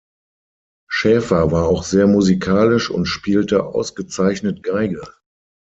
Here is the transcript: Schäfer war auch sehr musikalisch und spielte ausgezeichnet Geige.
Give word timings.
Schäfer 0.89 1.51
war 1.51 1.67
auch 1.67 1.83
sehr 1.83 2.07
musikalisch 2.07 2.89
und 2.89 3.05
spielte 3.05 3.63
ausgezeichnet 3.65 4.63
Geige. 4.63 5.03